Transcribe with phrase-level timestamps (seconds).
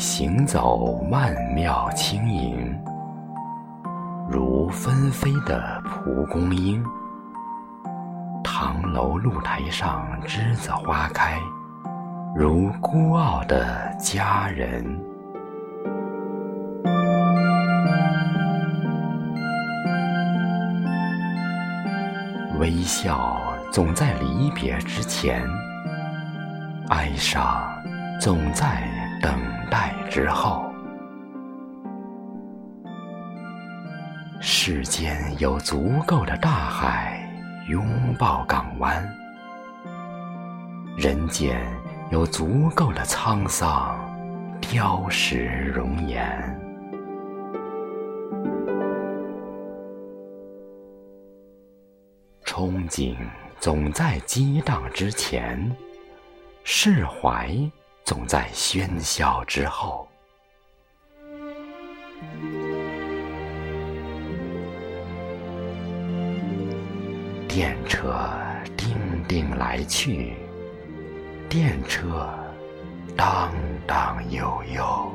[0.00, 2.74] 行走曼妙轻盈，
[4.30, 6.82] 如纷飞的蒲公英。
[8.42, 11.38] 唐楼露台上栀子花开，
[12.34, 14.82] 如孤傲的佳人。
[22.58, 23.38] 微笑
[23.70, 25.46] 总在离别之前，
[26.88, 27.70] 哀伤
[28.18, 28.88] 总在
[29.20, 29.38] 等
[29.70, 30.66] 待之后。
[34.42, 37.30] 世间有足够的大海
[37.68, 37.86] 拥
[38.18, 39.06] 抱港湾，
[40.96, 41.60] 人间
[42.10, 43.98] 有足够的沧桑
[44.60, 46.58] 雕饰容颜。
[52.44, 53.14] 憧憬
[53.58, 55.70] 总在激荡之前，
[56.64, 57.54] 释怀
[58.10, 60.08] 总在喧嚣之后。
[67.46, 68.12] 电车
[68.76, 68.96] 叮
[69.28, 70.34] 叮来去，
[71.48, 72.28] 电车
[73.16, 73.52] 当
[73.86, 75.12] 当悠悠。